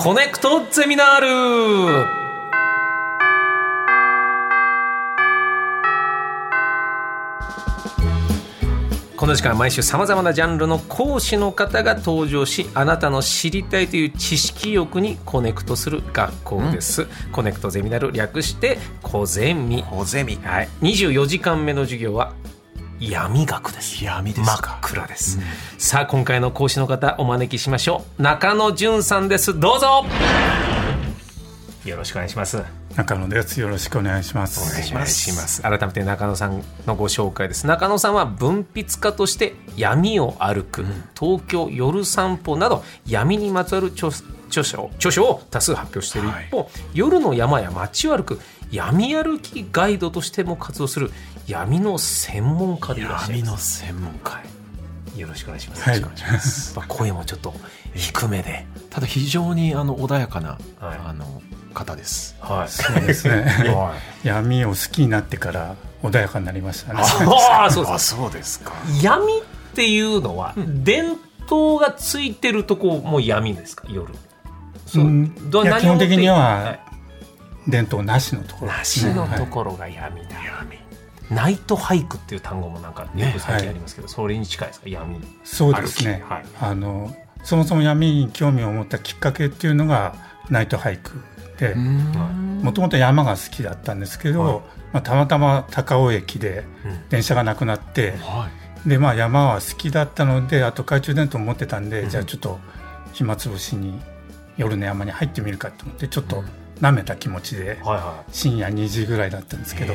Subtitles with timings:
[0.00, 2.06] コネクトゼミナール。
[9.16, 19.82] この時間毎週さまざまなジャンルの講師の方が登場しあなたの知りたいという知識欲にコネクトする学校です、うん、コネクトゼミナール略してコゼミ。
[19.82, 22.34] コゼミ、はい、24時間目の授業は
[23.00, 24.04] 闇学です。
[24.04, 25.44] 闇です真っ暗です、うん、
[25.78, 28.22] さあ今回の講師の方お招きしましょう。
[28.22, 29.58] 中野淳さんです。
[29.58, 30.04] どうぞ。
[31.84, 32.60] よろしくお願いします。
[32.96, 33.60] 中野です。
[33.60, 34.60] よろしくお願いします。
[34.60, 35.62] お願いします。
[35.62, 37.68] 改めて中野さんのご紹介です。
[37.68, 44.08] 中野さんは文筆家として闇を歩く、うん、東京夜散歩など闇にまつわる著
[44.48, 46.28] 著書著書を多数発表している。
[46.28, 48.40] 一方、はい、夜の山や街を歩く
[48.70, 51.10] 闇歩きガイドとしても活動する
[51.46, 53.84] 闇の専門家でいらっしゃいます。
[53.84, 54.58] 闇の専門家。
[55.16, 55.88] よろしくお願いします。
[55.88, 57.54] はい、まあ声もちょっと
[57.94, 61.42] 低めで、ただ非常にあの穏やかな、はい、あの
[61.74, 62.36] 方です。
[62.40, 63.46] はい、そうですね。
[64.22, 67.00] 闇を好きになってから穏やかになりましたね。
[67.02, 68.60] ああ、そうです。
[68.60, 68.72] か。
[69.02, 69.42] 闇っ
[69.74, 71.16] ていうのは、伝
[71.46, 74.14] 統がついてるとこも闇ですか、夜。
[74.86, 76.78] そう、いや基本的には
[77.68, 80.28] 伝統なしのところ、なしのところが闇だ。
[80.42, 80.78] 闇。
[81.30, 84.88] ナイト俳句っていう単語もなんかよく最近ありますけど、それに近いですか？
[84.88, 90.14] 闇そうですね、はい、あのそもそも闇に興味を持ったきっかけっていうのが
[90.48, 91.22] ナイト俳句
[91.58, 94.54] でもともと山が好きだったんですけど、はい、
[94.94, 96.64] まあ、たまたま高尾駅で
[97.10, 98.14] 電車がなくなって、
[98.84, 102.58] うん、でまあ、山は好きだったのであと懐中電灯持ってたんで、うん、じゃあちょっと
[103.12, 104.00] 暇つぶしに
[104.56, 106.42] 夜の山に入ってみるかと思ってちょっと
[106.80, 107.78] なめた気持ちで、
[108.32, 109.94] 深夜2時ぐらいだったんですけど、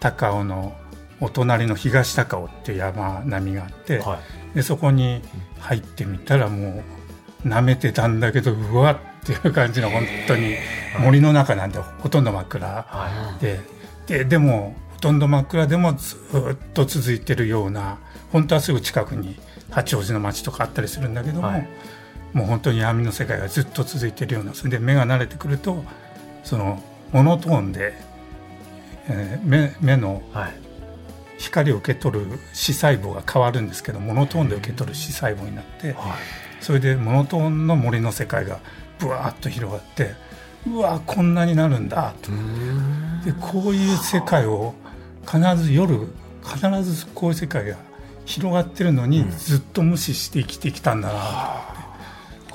[0.00, 0.76] 高尾の
[1.22, 4.18] お隣の東高尾っていう山並みがあって、は
[4.52, 5.22] い、でそこに
[5.60, 6.82] 入ってみたらも
[7.44, 10.56] うなめてたんだけどうわっていう感じの本当に
[10.98, 13.60] 森の中なんでほとんど真っ暗で
[14.06, 16.18] ででもほとんど真っ暗でもずっ
[16.74, 17.98] と続いてるような
[18.32, 19.38] 本当はすぐ近くに
[19.70, 21.68] 八王子の町とかあったりするんだけども、はい、
[22.32, 25.84] もう本当に闇の世界がずっと続いてるようなそれで目が慣れてくると
[26.44, 26.82] その
[27.12, 27.94] モノトーンで、
[29.08, 30.22] えー、目目の
[31.38, 35.94] 光を受け取る視細胞が変わるんですけどモノトーンで受け取る視細胞になって、はい、
[36.60, 38.60] それでモノトーンの森の世界が
[38.98, 40.14] ぶわっと広がって
[40.66, 42.30] うわこんなになるんだと。
[43.24, 44.74] でこういう世界を
[45.26, 46.08] 必ず夜
[46.42, 47.76] 必ずこういう世界が
[48.24, 51.81] 広がってるのに、ずっと無視して生きてきたんだな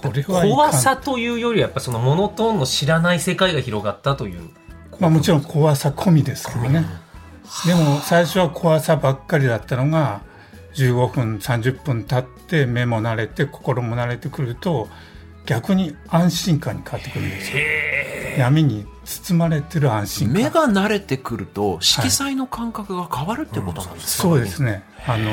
[0.02, 4.50] これは怖さというよりやっぱそのモノトーンの知らない世界が広がったという。
[5.00, 6.85] まあもちろん怖さ込みですけどね。
[7.66, 10.22] でも最初は怖さばっかりだったのが
[10.75, 14.88] 15分30分経って目も慣れて心も慣れてくると
[15.46, 17.64] 逆に安心感に変わってくるんですよ。
[18.38, 20.35] 闇に包まれてる安心感。
[20.35, 24.40] 目が慣れてくると色彩の感覚が変わるってことなんですか、はい。
[24.40, 24.84] うん、そうですね。
[25.08, 25.31] あの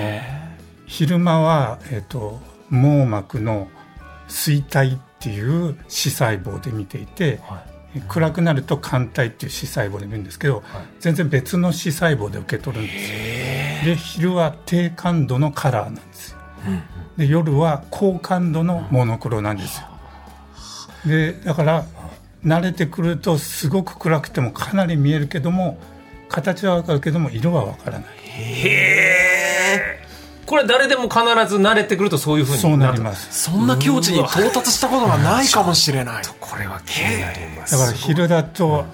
[0.86, 3.68] 昼間は、えーと、網膜の
[4.28, 7.64] 衰体っていう視細胞で見ていて、は
[7.96, 10.64] い、暗くなると肝体っていう視細胞で見るんですけど、はい、
[11.00, 13.18] 全然別の視細胞で受け取るんですよ。
[13.84, 16.82] で昼は低感度のカラーなんですよ、うん、
[17.18, 19.86] で夜は高感度のモノクロなんですよ、
[21.06, 21.84] でだから
[22.44, 25.78] 慣れてくるとすごく暗くてもかなり見えるけども
[26.28, 28.08] 形は分かるけども色は分からない
[30.54, 33.50] これ誰でも必ず慣れてくるとそういうふうにそうなります。
[33.50, 36.22] そんな境地に到達したことがないかもしれない。
[36.38, 37.72] これは気になります。
[37.76, 38.84] だから昼だと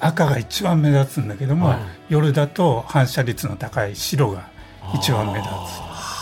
[0.00, 1.76] 赤が一番目立つんだけども、
[2.08, 4.48] 夜だと反射率の高い白が
[4.92, 5.48] 一番目立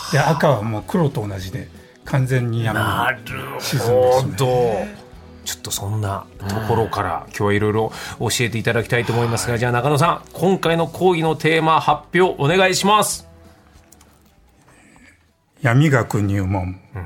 [0.09, 0.11] つ。
[0.11, 1.69] で赤はもう黒と同じで
[2.05, 3.83] 完全に山に沈んでしま
[4.29, 4.35] う。
[4.35, 13.27] ちょっとそんなところから今日はいろいろ教えていただきたいと思いますが、じゃあ中野さん今回の講義のテーマ発表お願いします
[15.63, 17.05] 闇学入門、うん、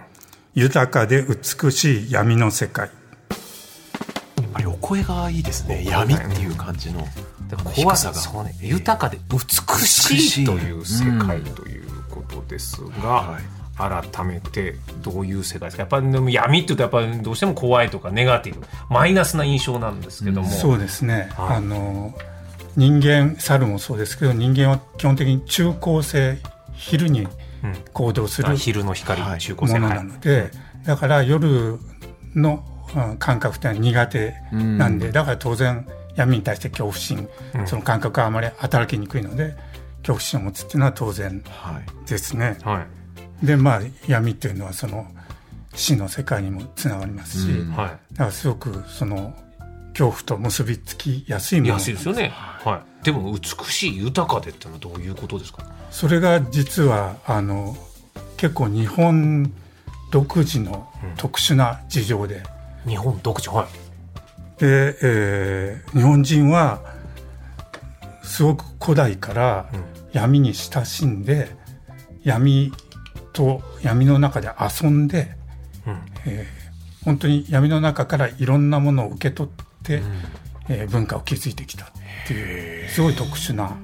[0.55, 2.89] 豊かで美しい闇の世界。
[2.89, 5.85] やっぱりお声がいいですね。
[5.85, 7.07] 闇っていう感じの。
[7.75, 9.39] 怖さが、ね、豊かで美
[9.85, 13.43] しいという世界ということですが、うんはい。
[14.11, 15.83] 改めてどういう世界ですか？
[15.83, 22.11] やっぱりでも闇っていうとやっぱりどうしても怖いとかネガティブマイナスな印象なんですけども、うん、そうですね、はい、あの
[22.75, 26.39] 人間猿もそうですけど人間は基本的に中高性
[26.73, 27.27] 昼に
[27.93, 30.51] 行動する、うん、昼の光、中高性ものなので、はい、
[30.85, 31.79] だから夜
[32.35, 32.63] の
[33.19, 37.29] 感覚って苦手なんで、うん、だから当然闇に対して恐怖心、
[37.65, 39.55] その感覚はあまり働きにくいので
[39.99, 41.43] 恐怖心を持つっていうのは当然
[42.07, 42.57] ですね。
[42.63, 42.87] はい、はい
[43.43, 45.05] でまあ闇っていうのはその
[45.75, 47.47] 死の世界にもつながりますし。
[47.69, 49.33] だからすごくその
[49.97, 52.29] 恐怖と結びつきやすいもの安いですよね。
[52.33, 53.05] はい。
[53.05, 55.63] でも美しい豊かでってのはどういうことですか？
[55.89, 57.75] それが実はあの
[58.37, 59.51] 結構日本
[60.11, 62.43] 独自の特殊な事情で、
[62.85, 63.67] 日本独自はい。
[64.61, 66.81] で、えー日本人は
[68.23, 69.69] すごく古代から
[70.11, 71.49] 闇に親しんで
[72.23, 72.71] 闇
[73.33, 75.35] と闇の中で遊んで、
[75.87, 80.01] うんえー本当に闇の中からいろんなものを受け取って、
[80.69, 81.87] えー文化を築いてきたっ
[82.27, 83.77] ていうすごい特殊な、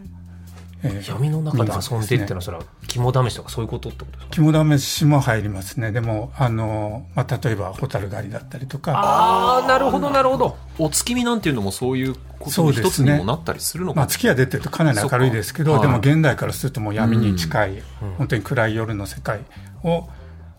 [0.84, 4.28] えー闇の中で遊んでっていうのはそれは肝試しとかそういうことってことですか？
[4.32, 5.92] 肝試しも入りますね。
[5.94, 8.92] でもあの、まあ、例えば蛍狩りだったりとか。
[8.98, 10.58] ああなるほどなるほど。
[10.78, 15.84] お月見なんていうのもそういうことその一つにもなったりするのかまあ、月が出てるとかなり明るいですけど、そっか。
[15.84, 17.84] でもはい現代からするともう闇に近い、
[18.18, 19.40] 本当に暗い夜の世界
[19.84, 20.10] を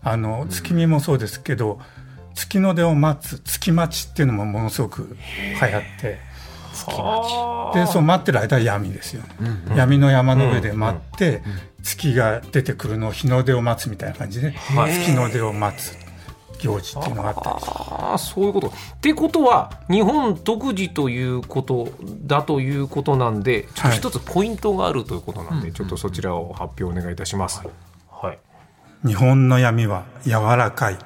[0.01, 1.79] あの月見もそうですけど、
[2.35, 5.17] 月の出を待つ月待ちっていうのもものすごく
[5.61, 6.19] 流行って
[7.73, 9.23] でそう待ってる間は闇ですよ。
[9.39, 11.41] ね、闇の山の上で待って、
[11.81, 15.95] 月が出てくるのを日の出を待つみたいな感じで、月の出を待つ
[16.59, 18.67] 行事っていうのがあったりああそういうこと。
[18.67, 21.87] ってことは日本独自ということ
[22.25, 27.61] だということなんでちょっと一つポイントがあるということなんで、ちょっとそちらを発表お願いいたします。
[28.11, 29.07] はい。
[29.07, 30.97] 日本の闇は柔らかい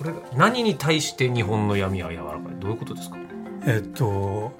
[0.00, 2.58] これ何に対して日本の闇は柔らかい？
[2.58, 3.18] どういうことですか？
[3.66, 4.52] えっと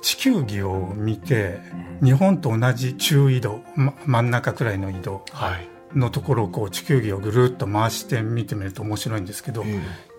[0.00, 1.58] 地球儀を見て
[2.02, 9.64] 日本と同じ中緯度、ま、真ん中くらいの緯度はいのところをこう地球儀をぐるっと回して見てみると面白いんですけど、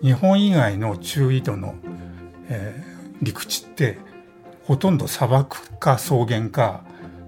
[0.02, 1.74] 日本以外の中緯度の、
[2.48, 3.98] えー陸地って
[4.64, 6.84] ほとんど砂漠か草原か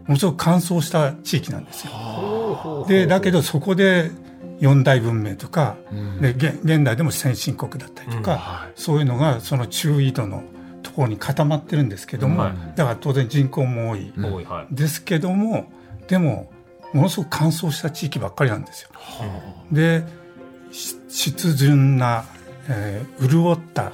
[0.06, 2.84] ものすごく乾燥した地域なんですよ。
[2.88, 4.11] でだけどそこで
[4.61, 5.76] 四大文明とか、
[6.20, 10.43] で現現代でも先進国だったりとか、そういうのがその中緯度の
[10.82, 14.12] ところに固まってるんですけども、はいだから当然人口も多い。
[14.70, 15.70] ですけども
[16.08, 16.50] でも
[16.93, 18.91] ものすごく乾燥した地域ばっかりなんですよ。
[19.73, 20.05] で
[20.73, 22.25] し湿潤な、
[22.69, 23.93] えー潤った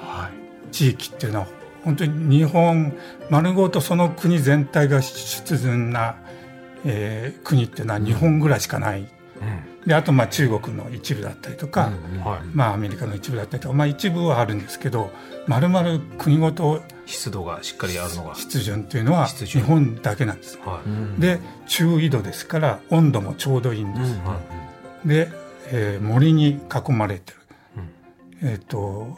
[0.70, 1.46] 地域っていうのは
[1.84, 2.92] 本当に日本
[3.30, 6.16] 丸ごとその国全体が湿潤な、
[6.84, 9.08] えー国っていうのは日本ぐらいしかない。
[9.86, 11.90] であとまあ中国の一部だったりとか、
[12.24, 12.46] はい。
[12.52, 15.10] まあアメリカの一部だったりとか、まあ、一部はあるんですけど
[15.46, 18.34] 丸々国ごと湿度がしっかりあるのが。
[18.34, 20.58] 湿潤っていうのは日本だけなんです。
[20.64, 20.80] は
[21.18, 21.20] い。
[21.20, 24.20] で中緯度ですから温度もちょうどいいんです。
[25.04, 25.28] で、
[25.66, 27.38] えー森に囲まれてる、
[28.42, 29.16] えっ、と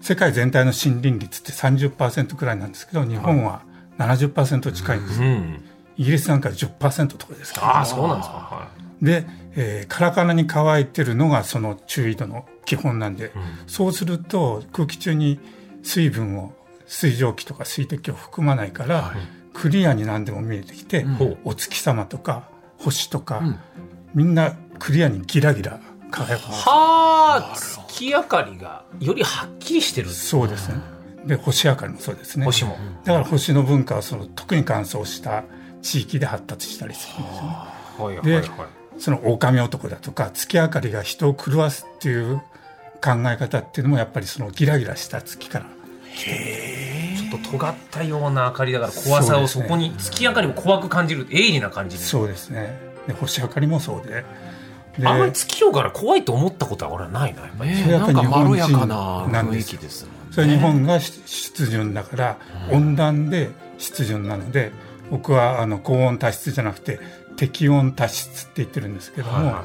[0.00, 3.62] 世界全体の森林率って30%くらいなんですけど日本は
[3.98, 5.60] 70%近いんです、うん。
[5.96, 8.34] イギリスなんか10%とかですから、ああそうなんですか。
[8.36, 8.68] は
[9.02, 9.26] で、
[9.56, 13.32] えーカラカラに乾いてるのがその中緯度の基本なんで、
[13.66, 15.38] そうすると空気中に
[15.82, 16.52] 水分を
[16.86, 19.14] 水蒸気とか水滴を含まないから、
[19.54, 21.38] クリアに何でも見えてきて、ほう。
[21.44, 23.42] お月様とか星とか、
[24.14, 26.68] みんなクリアにギラギラ輝くんです。
[26.68, 30.10] はあ月明かりがよりはっきりしてる。
[30.10, 30.74] そうですね。
[31.24, 32.44] で星明かりもそうですね。
[32.44, 32.76] 星も。
[33.04, 35.44] だから星の文化はその特に乾燥した
[35.86, 37.48] 地域で発達したりするんですよね。
[37.48, 38.48] はいはいではい。
[38.98, 42.38] その狼男だとか月明かりが人を狂わすっていう
[43.02, 45.66] 考え方っていうのもやっぱりそのギラギラした月から。
[46.16, 52.02] ちょっと尖ったような明かりだから怖さをそこに、月明かりも怖く感じる鋭利な感じに。
[52.02, 52.78] そうですね。
[53.06, 54.24] で星明かりもそうで。
[54.98, 60.18] であんまり月夜から怖いと思ったことは俺はないなやっぱなんかまろやか日な雰囲ですよ気ですもんね。
[60.32, 62.36] それ日本がし湿潤だから、
[62.72, 64.72] 温暖で湿潤なので
[65.10, 67.00] 僕はあの高温多湿じゃなくて
[67.36, 69.64] 適温多湿って言ってるんですけども、はいは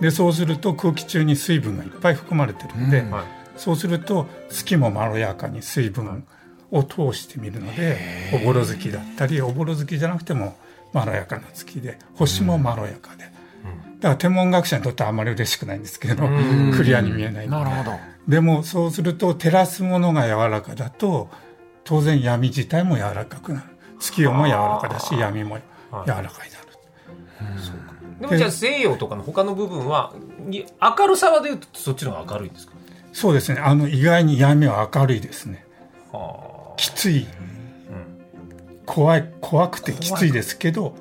[0.00, 3.24] でそうすると空気中に水分がいっぱい含まれてるんで、うんはい。
[3.56, 6.26] そうすると月もまろやかに水分
[6.72, 7.96] を通してみるので
[8.34, 10.56] おぼろ月だったりおぼろ月じゃなくても
[10.92, 16.28] まろやかな月で星もまろやかで、だから天文学者にとってはあまり嬉しくないんですけど、
[16.76, 17.98] クリアに見えないなるほど。
[18.28, 21.28] でもそうすると照らすものが柔らかだと
[21.84, 23.66] 当然闇自体も柔らかくなる
[24.04, 26.30] 月夜も柔らかだし闇も柔らかになる、
[28.20, 30.66] でもじゃあ西洋とかの他の部分はに
[30.98, 32.74] 明るさはでいうとそっちの方が明るいんですか？
[33.12, 33.60] そうですね。
[33.60, 35.64] あの意外に闇は明るいですね。
[36.12, 37.26] はきつい、
[38.84, 40.94] 怖い怖くてきついですけど、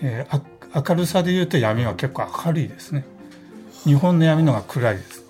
[0.00, 0.42] えーあ
[0.74, 3.04] 明るさで言うと闇は結構明るいですね。
[3.84, 5.22] 日本の闇の方が暗いです、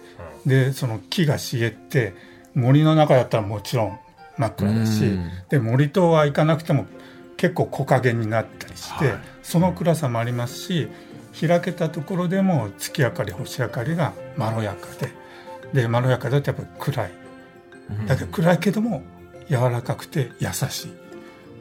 [0.46, 2.14] でその木が茂って
[2.54, 3.98] 森の中だったらもちろん
[4.38, 5.30] 真っ暗だし、うん。
[5.48, 6.86] で森とは行かなくても
[7.42, 10.88] 結構木陰になったりして、その暗さもありますし
[11.40, 14.86] 開けたところでも月明かり星明かりがまろやか
[15.72, 17.10] ででまろやかだとやっぱり暗い。
[18.06, 19.02] だけど暗いけども
[19.48, 20.92] 柔らかくて優しい。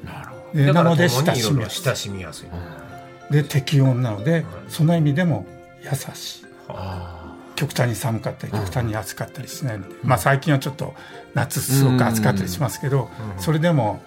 [0.06, 1.84] なるほでなので親しみみやすい。
[1.84, 5.48] 親しみやすい、で適温なのでその意味でも
[5.82, 6.46] 優しい。
[6.70, 10.94] あ極端に寒かったり極端に暑かったりしないので、まあ最近はちょっと
[11.34, 13.10] 夏すごく暑かったりしますけど、
[13.40, 14.04] それでも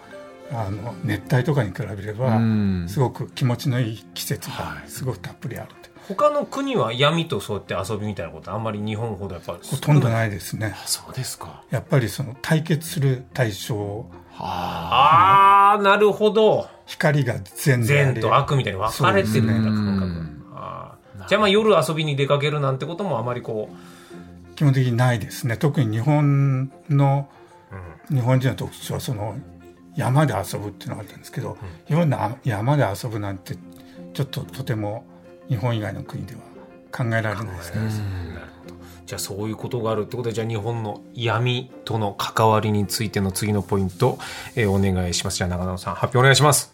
[0.53, 2.87] あの熱帯とかに比べればうん。
[2.89, 5.75] すごく気持ちのいい季節がすごくたっぷりあると。
[6.07, 10.75] 他の国は闇とそうやって遊びみたいなことあんまり日本ほどやっぱほとんどないですね。
[10.77, 11.63] あそうですか。
[11.71, 16.69] やっぱりその対決する対象あああなるほど。
[16.87, 21.29] 光が善善と悪みたいに分かれてるんだね感覚うんあー。
[21.29, 25.57] じゃあまあ夜遊びに出かけるなんてこともあまりこう基本的にないですね。
[25.57, 27.29] 特に日本の
[28.11, 29.37] 日本人の特徴はその
[29.97, 33.57] 山で遊ぶっていうのがあったんですけど、日本であ山で遊ぶなんて
[34.13, 35.05] ちょっととても
[35.49, 36.41] 日本以外の国では
[36.91, 37.81] 考えられないですね、
[39.07, 44.19] じゃあそういうことがあるってことでじゃあ日本の闇との関わりについての次のポイント、
[44.55, 45.39] えーお願いします。
[45.39, 46.73] じゃあ長野さん発表お願いします。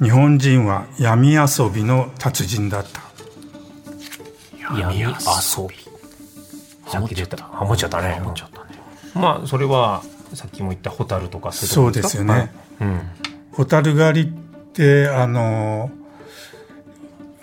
[0.00, 3.02] 日本人は闇遊びの達人だった。
[4.78, 5.14] 闇遊び。
[6.86, 7.36] さっき出た。
[7.44, 8.00] ハモっちゃった。
[8.00, 8.14] ね。
[8.14, 8.70] ハモっちゃったね。
[9.14, 10.02] まあそれは
[10.34, 13.00] さっきも言ったホタルとかそうですよね、はいうん。
[13.52, 14.32] ホタル狩りっ
[14.72, 15.90] てあの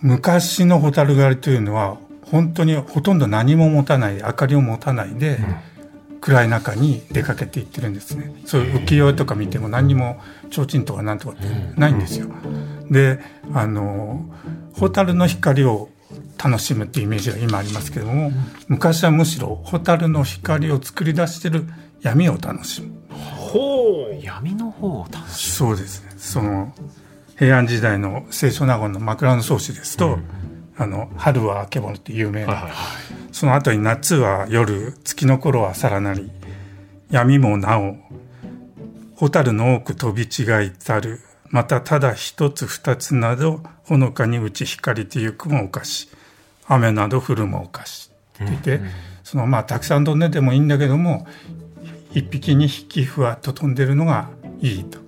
[0.01, 5.39] 昔のホタル狩りというのは本当にほとんど何も持たない明かりを持たないで、
[6.21, 8.33] 暗い中に出かけていってるんですね。
[8.45, 10.19] そういう浮世絵とか見ても何にも
[10.51, 11.47] 提灯とかなんとかって
[11.79, 12.27] ないんですよ、
[12.89, 13.19] で
[13.53, 14.25] あの
[14.73, 15.89] ホタルの光を
[16.43, 18.31] 楽しむっていうイメージが今ありますけども、
[18.67, 21.65] 昔はむしろホタルの光を作り出してる
[22.05, 22.91] 闇を楽しむ。
[23.09, 24.23] ほう。
[24.23, 26.11] 闇の方を楽しそうですね。
[26.17, 26.71] その
[27.35, 30.19] 平安時代の清少納言の枕草子ですと、
[30.77, 32.71] あの春はあけぼのって有名な、はいはい
[33.31, 36.31] その後に夏は夜月の頃はさらなり
[37.09, 37.97] 闇もなお
[39.17, 41.19] 蛍の多く飛び違いたる。
[41.49, 46.09] またただ一つ二つなどほのかに打ち光てゆくもおかし
[46.67, 48.81] 雨など降るもおかしって言って、
[49.23, 51.27] そのまあたくさん飛んでてもいいんだけども
[52.15, 54.29] 一匹二匹ふわっと飛んでるのが
[54.61, 54.99] いいと。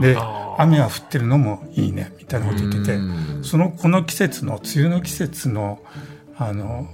[0.00, 0.16] で
[0.58, 3.44] 雨は降ってるのもいいねみたいなこと言っててうん。
[3.44, 5.80] そのこの季節の梅雨の季節の
[6.36, 6.88] あの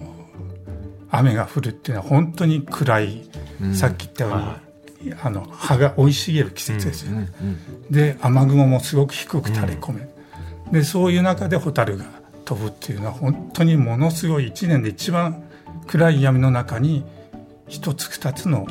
[1.10, 3.28] 雨が降るっていうのは本当に暗い、
[3.74, 4.56] さっき言ったよ
[5.02, 7.28] うに、あの葉が生い茂る季節ですよね。
[7.90, 10.08] で雨雲もすごく低く垂れ込め、
[10.70, 12.04] でそういう中で蛍が
[12.44, 15.42] 飛ぶっていうのは本当にものすごい一年で一番
[15.86, 17.04] 暗い闇の中に
[17.68, 18.66] 一つ二つの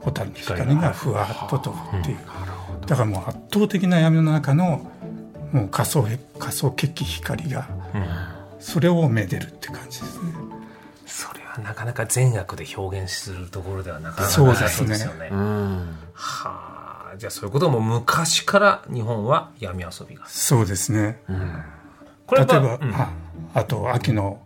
[0.00, 2.18] 蛍の光がふわっと飛ぶっていう。
[2.86, 4.90] だからもう圧倒的な闇の中の
[5.52, 7.68] もう仮想へ仮想血気光が、
[8.58, 10.32] それをめでるって感じですね。
[11.06, 15.14] それはなかなか善悪で表現するところではなかなかなさそうですね。
[15.20, 17.16] ねうんはあ。
[17.18, 20.26] じゃあそういうことも昔から日本は闇遊びが。
[20.26, 21.20] そうですね。
[22.26, 22.94] これ例えば、うん。
[22.94, 23.12] あ
[23.54, 24.40] あと秋の、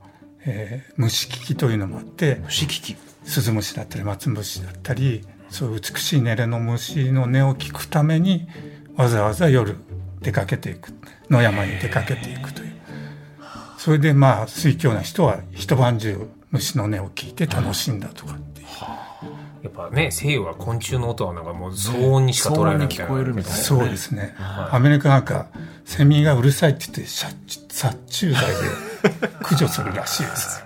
[0.47, 8.49] えー虫聞きというのもあって虫聞きスズムシだったりマツムシだったりそう美しい音色の虫の音を聞くために
[8.97, 9.77] わざわざ夜
[10.21, 10.93] 出かけていく
[11.31, 12.73] 野山に出かけていくという。
[13.79, 18.67] それでまあ水教な人は一晩中虫の音を聞いて楽しんだとかっていう。
[19.63, 25.47] やっぱね西洋は昆虫の音はなんかもう騒音にしか捉えないみたいな騒音に聞こえるみたいなそうですね、アメリカなんか
[25.85, 27.37] セミがうるさいって言って殺
[27.69, 28.94] 殺虫剤で
[29.43, 30.65] 駆除するらしいです。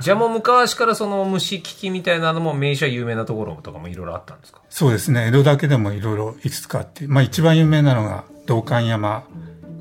[0.00, 4.60] じゃあもう昔からその虫聞きみたいなのも名所有名なところとかもいろいろあったんですか？
[4.70, 5.26] そうですね。
[5.28, 9.24] 江戸だけでもいろいろいくつかあって、まあ、一番有名なのが道館山。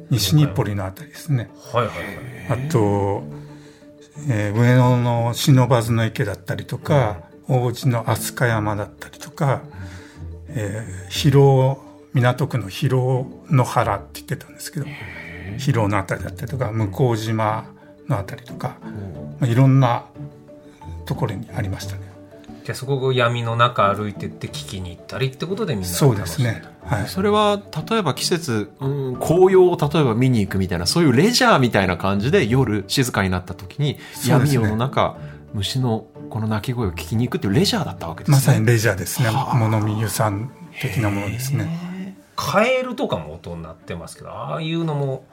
[0.09, 1.49] 西日暮里のあたりですね。
[1.71, 1.95] はいはい
[2.49, 2.67] はい。
[2.67, 3.23] あと、
[4.27, 9.61] えー上野の不忍池だったりとか、王子の飛鳥山だったりとか、
[10.49, 11.81] えー広尾
[12.13, 12.95] 港区の広
[13.49, 14.85] 尾の原って言ってたんですけど
[15.57, 17.65] 広尾のあたりだったりとか向島
[18.07, 18.77] のあたりとか、
[19.39, 20.05] まあ、いろんな
[21.05, 22.11] ところにありましたね。
[22.63, 26.63] じゃあそこを闇の中歩いてって聞きに行ったりってことでみんなそうですね。
[26.83, 27.07] はい。
[27.07, 35.17] それは例えば季節、うん、紅葉を例えば見に行くみたいなそういうレジャーみたいな感じで夜静かになった時に闇夜の中、
[35.53, 38.35] 虫のこの鳴き声を聞きに行くっていうレジャーだったわけですね。
[38.37, 39.29] まさにレジャーですね。
[39.29, 42.15] はあ物見遊山的なものですね。
[42.35, 45.25] カエルとかも音になってますけどああいうのも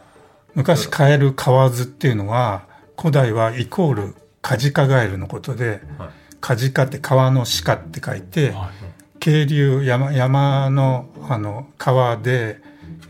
[0.55, 2.67] 昔カエル河津っていうのは
[2.99, 6.09] 古代はイコールカジカガエルのことで、はい。
[6.40, 8.55] カジカって川の鹿って書いて、
[9.21, 12.61] 渓流山山のあの川で、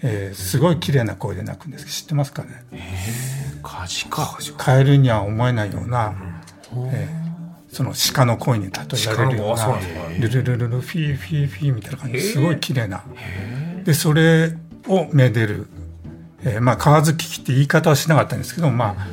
[0.02, 1.86] えーすごい綺麗な声で鳴くんです。
[1.86, 2.64] 知ってますかね？
[3.62, 6.14] カジかカエルには思えないような、
[6.92, 7.28] えー
[7.70, 9.78] その鹿の声に例えられるような
[10.18, 12.14] ルルルルルフィーフィーフィーみたいな感じ。
[12.14, 13.04] ですごい綺麗な。
[13.84, 14.54] でそれ
[14.86, 15.66] をめでる、
[16.44, 19.06] えーまあ河津キキって言い方はしなかったんですけどまあ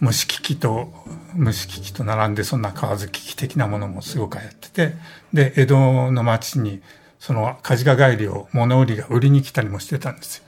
[0.00, 0.92] 虫キキと
[1.34, 4.92] 虫キキと並んでそんな河津キキ的なものもすごく流行ってて
[5.32, 6.80] で江戸の町に
[7.18, 10.44] そのカジカ帰りを物売りが売りに来たりもしてたんですよ。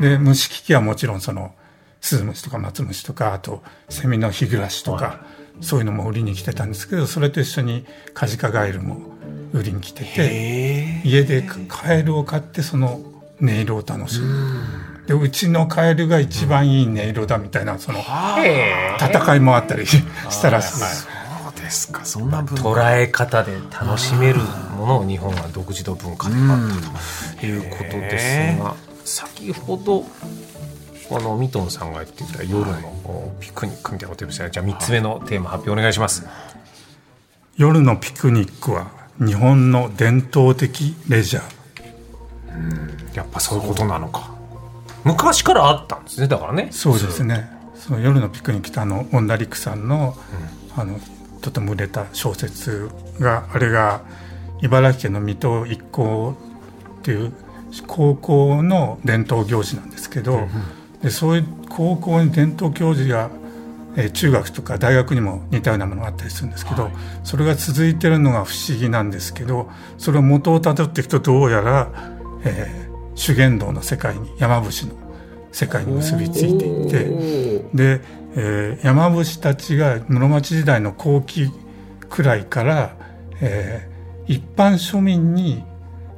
[0.00, 1.54] で虫キキはもちろんその
[2.00, 5.24] スズムシとかマツムシとかあとセミの日暮らしとか、
[5.60, 9.00] そういうのも売りに来てたんですけどそれと一緒にカジカガエルも
[9.52, 13.00] 売りに来てて家でカエルを買ってその
[13.42, 14.60] 音色を楽しむ
[15.06, 21.02] でうちのカエルが一番いい音色だみたいなその戦いもあったりしたらしいです。
[21.04, 21.08] そ
[21.50, 24.40] うですかそんな捉え方で楽しめる
[24.76, 30.04] ものを日本は独自の文化であったということですが先ほど
[31.10, 36.26] あのミトンさんが言っていた夜のピクニックみたいなこと言いましたじゃあ3つ目のテーマ発表お願いします
[37.56, 41.57] 夜のピクニックは日本の伝統的レジャー
[43.14, 44.30] やっぱそういうことなのか。
[45.04, 46.68] 昔からあったんですねだからね。
[46.70, 47.50] そうですね。
[47.76, 50.16] その夜のピクニックってあの恩田陸さんの,、
[50.76, 51.00] あの
[51.40, 54.02] とても売れた小説があれが
[54.60, 56.34] 茨城県の水戸一高
[57.00, 57.32] っていう
[57.86, 60.48] 高校の伝統行事なんですけど、
[61.02, 63.30] でそういう高校に伝統行事が、
[63.96, 66.90] えー中学とか大学にも似たようなものがあったりするんですけど、
[67.24, 71.90] それが続いてるのが不思議なんですけどそれを元をたどっていくとどうやら、
[72.44, 74.94] えー修験道の世界に山伏の
[75.50, 77.04] 世界に結びついていって
[77.74, 78.00] で、
[78.36, 81.50] えー山伏たちが室町時代の後期
[82.08, 82.96] くらいから、
[83.40, 83.98] えー
[84.30, 85.64] 一般庶民に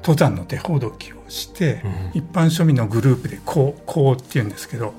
[0.03, 1.81] 登山の手ほどきをして、
[2.13, 4.95] 一般庶民のグループでこうこうっていうんですけど、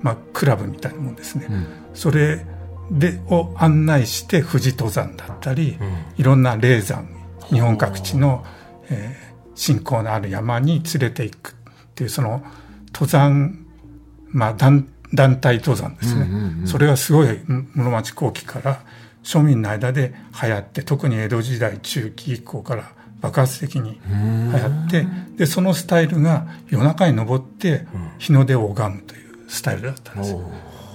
[0.00, 1.46] まあ、クラブみたいなもんですね、
[1.92, 2.44] それ
[2.90, 5.78] でを案内して富士登山だったり、
[6.16, 7.06] いろんな霊山
[7.50, 8.44] 日本各地の、
[8.88, 9.23] えー
[9.54, 11.54] 信仰のある山に連れていくっ
[11.94, 12.44] ていうその
[12.92, 13.66] 登山
[14.28, 16.26] まあ団団体登山ですね、
[16.66, 18.80] それがすごい室町後期から
[19.22, 20.12] 庶民の間で
[20.42, 22.90] 流行って特に江戸時代中期以降から
[23.20, 27.86] 爆発的に流行ってでそのスタイルが夜中に登って
[28.18, 30.38] 日の出を拝むというスタイルだったんですよ。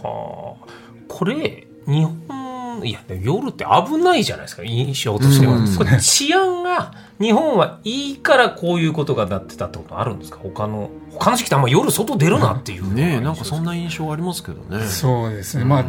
[0.04, 0.68] はあ。
[1.08, 2.49] これ日本
[2.86, 4.64] いや夜って危ないじゃないですか。
[4.64, 10.40] 印象としては、これ治安が日本はいいからこういうことがなってたってことあるんですか？
[10.42, 14.86] 他の他の時期ってあんま夜外出るなっていう、ねえなんかそんな印象ありますけどね。
[14.86, 15.86] そうですね、まあ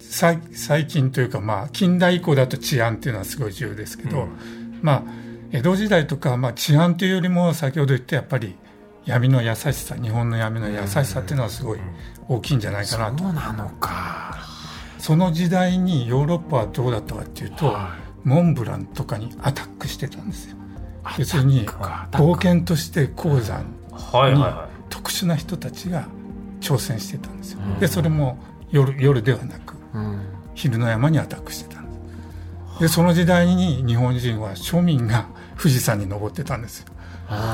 [0.00, 4.26] さい最近というか、まあ、近代以降だと治安っていうのはすごい重要ですけど、
[4.82, 5.02] まあ、
[5.52, 8.56] 江戸時代とか、まあ、治安というよりも先ほど言ったやっぱり
[9.04, 11.78] 闇の優しさ日本の闇の優しさっていうのはすごい
[12.28, 14.39] 大きいんじゃないかなと、そうなのか
[15.00, 20.56] その時代にヨーロッパはどうだったかっていうと、はモンブランとかにアタックしてたんですよ。
[21.18, 23.64] 要するにか冒険として鉱山
[24.34, 24.44] に
[24.90, 26.06] 特殊な人たちが
[26.60, 28.38] 挑戦してたんですよ、でそれも
[28.70, 30.20] 夜夜ではなくうん。
[30.54, 32.80] 昼の山にアタックしてたんです。
[32.80, 35.26] でその時代に日本人は庶民が
[35.58, 36.86] 富士山に登ってたんですよ。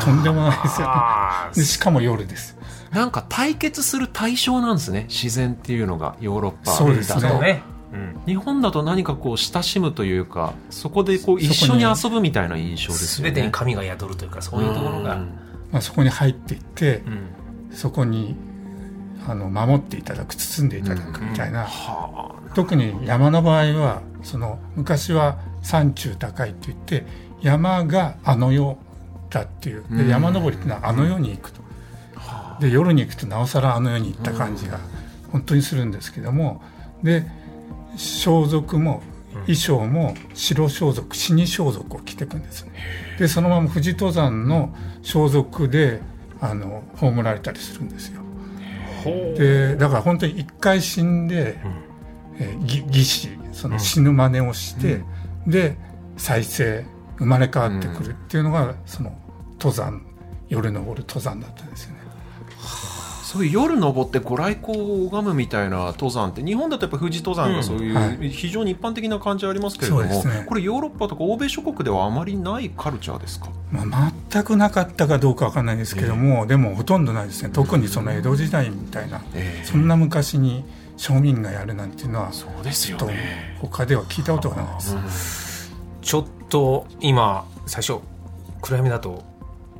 [0.04, 0.87] とんでもないですよ。
[0.87, 2.56] ねあでしかも夜です
[2.96, 5.04] なんか対決する対象なんですね。
[5.11, 6.72] 自然っていうのがヨーロッパ。
[6.72, 7.20] そうですね。
[7.20, 7.35] だと。
[7.35, 13.32] そうね、うん、日本だと何かこう親しむというかそこでこう一緒に遊ぶみたいな印象ですよね。
[13.32, 15.26] 全てに神が宿るというかそういうところが、うん。
[15.72, 17.76] まあ、そこに入っていってうん。
[17.76, 18.35] そこに
[19.28, 27.04] あの守っていただく包んでいただくみたいな、は特に山の場合はその昔は山中高いって言って
[27.42, 28.78] 山があの世
[29.28, 29.85] だっていう。
[29.90, 31.65] で山登りっていうのはあの世に行くと、
[32.60, 34.78] で夜に行くとなおさらあの世に行った感じが
[35.32, 36.62] 本当にするんですけども
[37.02, 37.24] で
[37.96, 39.02] 装束も
[39.42, 42.72] 衣装も白装束死に装束を着ていくんですね。
[43.18, 46.00] でそのまま富士登山の装束で
[46.40, 48.22] あの葬られたりするんですよ。
[49.36, 51.58] でだから本当に一回死んで、
[52.38, 55.02] えーぎ義死その死ぬ真似をして、
[55.46, 55.76] で
[56.16, 56.84] 再生
[57.18, 59.16] 生まれ変わってくるっていうのが、その
[59.52, 60.04] 登山
[60.48, 62.00] 夜登る登山だったんですよね。
[63.26, 68.30] そういう夜登ってご来光を拝むみたいな登山って日本だとやっぱ富士登山がそういう、うんはい。
[68.30, 70.46] 非常に一般的な感じありますけれども、そうですね。
[70.46, 73.50] これヨーロッパとか欧米諸国ではあまりないカルチャーですか？
[73.72, 77.50] まあ、全くなかったかどうかわかんないですけども、でもほとんどないですね。
[77.52, 79.64] 特にその江戸時代みたいな、ええ。
[79.66, 80.64] そんな昔に
[80.96, 83.58] 庶民がやるなんていうのはそうですよね。
[83.60, 85.74] 他では聞いたことがないです。
[86.00, 87.98] ちょっと今最初
[88.62, 89.24] 暗闇だと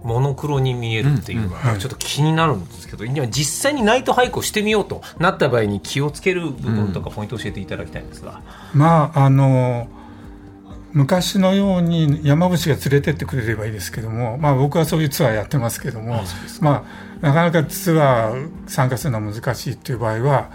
[0.07, 8.41] モノクロに見えるっていうのがちょっと気になるんですけど、今実際にナイト俳句をしてみようとなった場合に気をつける部分とかポイントを教えていただきたいんですが、
[8.73, 9.89] まああの
[10.93, 16.23] 昔のように山伏が連れてってくれればいいですけども、まあ、僕はそういうツアーやってますけども、
[16.63, 16.87] ま
[17.21, 20.51] あ、なかなかツアー参加するのは難しいっていう場合は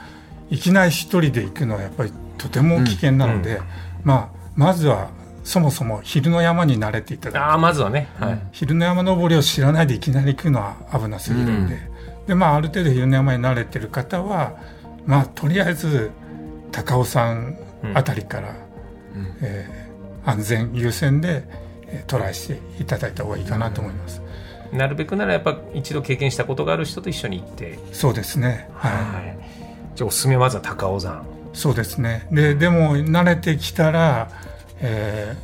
[0.49, 3.61] いきなり一人で行くのはやっぱりとても危険なので、
[4.03, 5.11] まあ、まずは
[5.43, 7.51] そもそも昼の山に慣れていただく。
[7.53, 11.77] あまずはね、はい、昼の山登りを知らないでいきなり行くのは危なすぎるんで,、
[12.27, 14.57] でまあ、ある程度昼の山に慣れてる方は、
[15.05, 16.11] まあ、とりあえず
[16.71, 17.57] 高尾山
[17.93, 18.51] あたりから、う
[19.19, 19.37] ん。
[19.41, 19.91] えー
[20.23, 21.43] 安全優先で
[22.07, 24.21] トライしていただいた方がいいかなと思います。
[24.71, 27.79] なるべくならやっぱ一度経験したことがある人と一緒に行って。
[27.91, 28.69] そうですね。
[28.75, 28.99] はい、は
[29.33, 29.37] い、
[29.95, 31.25] じゃあおすすめまずは高尾山。
[31.53, 32.27] そうですね。
[32.31, 34.29] ででも慣れてきたら、
[34.81, 35.35] え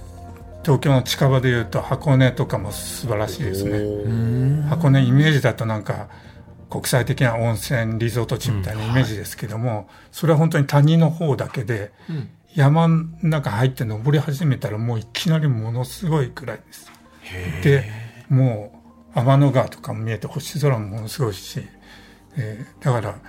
[0.61, 4.67] ー、東京の近場でいうと箱根とかも素晴らしいですね。
[4.69, 6.09] 箱根イメージだとなんか
[6.69, 16.91] 国際的な温泉リゾート地みたいなイメージですけども、うんはい、それは本当に谷の方だけで、うん、山の中入って登り始めたらもういきなりものすごいくらいです。
[17.63, 17.89] で
[18.29, 18.81] も
[19.15, 21.61] う天の川とかも見えて星空もものすごいし、
[22.37, 23.19] えー、だから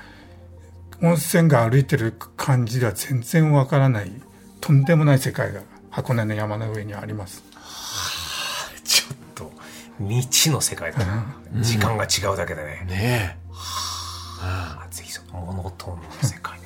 [1.02, 4.12] 温泉が歩いてる感じでは全然わからない
[4.60, 5.60] とんでもない世界が
[5.98, 7.42] 箱根の山の上にあります。
[7.56, 9.50] はあ、ちょっと
[9.98, 11.04] 未知の世界だ。
[11.04, 12.86] な、うん、時間が違うだけでね。
[12.88, 13.50] ねえ。
[13.50, 16.64] はあ、ぜひそのモノトーンの世界、うん、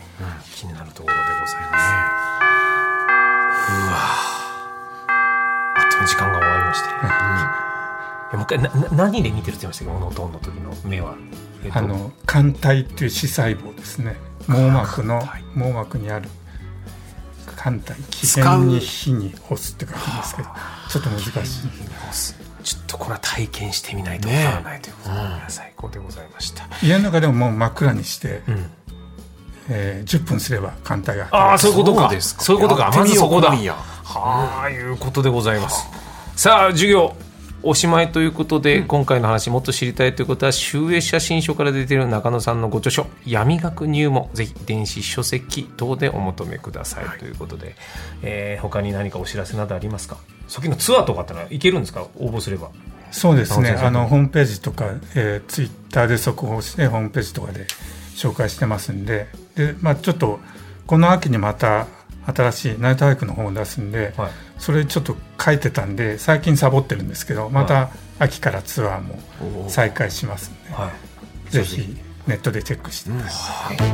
[0.54, 1.92] 気になるところでございます。
[3.70, 5.80] うわあ。
[5.80, 6.88] っという間時間が終わりまして、
[8.32, 9.90] うん、もう一回な何で見てるって言いましたけ？
[9.90, 11.16] どモノトーンの時の目は、
[11.64, 14.16] えっと、あの肝体っていう視細胞ですね。
[14.46, 15.22] 網膜の
[15.54, 16.28] 網膜にある
[17.56, 20.48] 肝体気変に火に干すって書くんですけど
[20.90, 21.64] ちょっと難し
[22.38, 22.42] い。
[22.62, 26.68] ちょっとこれは体験してみないとわからないということで、ね、最高でございました。
[26.82, 28.70] 家の中でももう真っ暗にして、うん。
[29.68, 32.10] えー、10分すれば艦隊がああそういうことか。
[32.20, 32.92] そういうことか。
[32.94, 33.50] まずそこだ。
[33.50, 35.86] はあいうことでございます。
[36.36, 37.14] さあ授業
[37.62, 47.77] おしまいということで、うん、今回の話もっと知りたいということは集英写真書から出ている中野さんのご著書「闇学入門」ぜひ電子書籍等でお求めください、はい、ということで、
[48.22, 50.16] えー、他に何かお知らせなどありますか？
[50.48, 52.07] 先のツアーとかってのは行けるんですか？
[52.18, 52.70] 応募すれば。
[53.11, 53.70] そうですね。
[53.70, 57.66] あのホームページとか、えー、ツイッターで速報してホームページとかで
[58.16, 59.29] 紹介してますんで。
[59.55, 60.40] で、まあ、ちょっと
[60.87, 61.87] この秋にまた
[62.26, 70.92] 新しいナイトハイクの本を出すんで、はい、それちょっと書いてたんで最近サボってるんですけどまた秋からツアーも再開しますんで、は
[71.48, 73.76] い、ぜひネットでチェックしてください。
[73.76, 73.85] と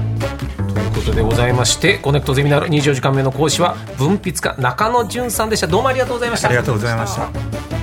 [0.80, 5.66] いうことでございましてコネクトゼミナール24時間目の講師は文筆家中野淳さんでした。
[5.66, 6.48] どうもありがとうございました。
[6.48, 7.77] ありがとうございました